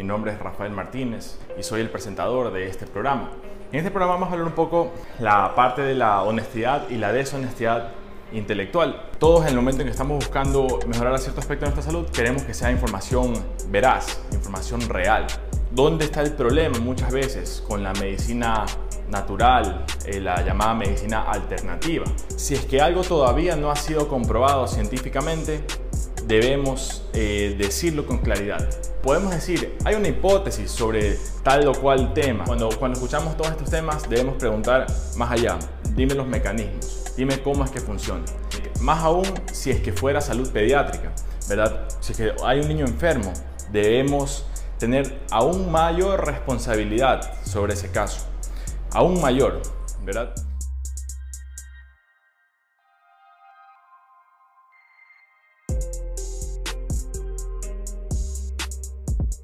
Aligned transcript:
Mi 0.00 0.06
nombre 0.06 0.32
es 0.32 0.38
Rafael 0.38 0.72
Martínez 0.72 1.36
y 1.58 1.62
soy 1.62 1.82
el 1.82 1.90
presentador 1.90 2.50
de 2.54 2.66
este 2.66 2.86
programa. 2.86 3.32
En 3.70 3.80
este 3.80 3.90
programa 3.90 4.14
vamos 4.14 4.30
a 4.30 4.32
hablar 4.32 4.46
un 4.46 4.54
poco 4.54 4.92
la 5.18 5.54
parte 5.54 5.82
de 5.82 5.94
la 5.94 6.22
honestidad 6.22 6.88
y 6.88 6.94
la 6.94 7.12
deshonestidad 7.12 7.90
intelectual. 8.32 9.10
Todos 9.18 9.42
en 9.42 9.48
el 9.48 9.56
momento 9.56 9.82
en 9.82 9.88
que 9.88 9.90
estamos 9.90 10.16
buscando 10.16 10.78
mejorar 10.86 11.18
cierto 11.18 11.40
aspecto 11.40 11.66
de 11.66 11.72
nuestra 11.72 11.92
salud, 11.92 12.08
queremos 12.08 12.44
que 12.44 12.54
sea 12.54 12.70
información 12.70 13.34
veraz, 13.68 14.22
información 14.32 14.80
real. 14.88 15.26
¿Dónde 15.70 16.06
está 16.06 16.22
el 16.22 16.32
problema 16.32 16.78
muchas 16.78 17.12
veces 17.12 17.62
con 17.68 17.82
la 17.82 17.92
medicina 17.92 18.64
natural, 19.10 19.84
eh, 20.06 20.18
la 20.18 20.40
llamada 20.42 20.72
medicina 20.72 21.30
alternativa? 21.30 22.06
Si 22.36 22.54
es 22.54 22.64
que 22.64 22.80
algo 22.80 23.02
todavía 23.02 23.54
no 23.54 23.70
ha 23.70 23.76
sido 23.76 24.08
comprobado 24.08 24.66
científicamente, 24.66 25.62
debemos 26.26 27.02
eh, 27.12 27.54
decirlo 27.58 28.06
con 28.06 28.18
claridad. 28.18 28.68
Podemos 29.02 29.30
decir, 29.32 29.76
hay 29.84 29.94
una 29.94 30.08
hipótesis 30.08 30.70
sobre 30.70 31.16
tal 31.42 31.66
o 31.68 31.72
cual 31.72 32.12
tema. 32.12 32.44
Cuando, 32.44 32.68
cuando 32.78 32.98
escuchamos 32.98 33.36
todos 33.36 33.50
estos 33.52 33.70
temas 33.70 34.08
debemos 34.08 34.36
preguntar 34.36 34.86
más 35.16 35.30
allá, 35.30 35.58
dime 35.94 36.14
los 36.14 36.26
mecanismos, 36.26 37.14
dime 37.16 37.40
cómo 37.42 37.64
es 37.64 37.70
que 37.70 37.80
funciona. 37.80 38.24
Más 38.80 39.02
aún 39.02 39.26
si 39.52 39.70
es 39.70 39.80
que 39.80 39.92
fuera 39.92 40.20
salud 40.20 40.50
pediátrica, 40.50 41.12
¿verdad? 41.48 41.88
Si 42.00 42.12
es 42.12 42.18
que 42.18 42.32
hay 42.44 42.60
un 42.60 42.68
niño 42.68 42.86
enfermo, 42.86 43.32
debemos 43.72 44.44
tener 44.78 45.20
aún 45.30 45.70
mayor 45.70 46.26
responsabilidad 46.26 47.32
sobre 47.44 47.74
ese 47.74 47.90
caso, 47.90 48.26
aún 48.92 49.20
mayor, 49.20 49.60
¿verdad? 50.04 50.34